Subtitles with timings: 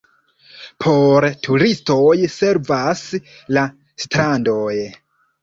[0.85, 3.05] Por turistoj servas
[3.59, 3.67] la
[4.07, 4.75] strandoj.